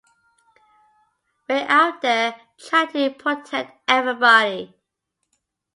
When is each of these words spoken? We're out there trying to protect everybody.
We're 1.47 1.63
out 1.69 2.01
there 2.01 2.33
trying 2.57 2.91
to 2.93 3.11
protect 3.11 3.83
everybody. 3.87 4.73